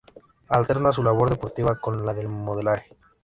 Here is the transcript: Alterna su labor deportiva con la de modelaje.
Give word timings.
Alterna 0.47 0.91
su 0.91 1.03
labor 1.03 1.29
deportiva 1.29 1.75
con 1.79 2.03
la 2.03 2.15
de 2.15 2.27
modelaje. 2.27 2.97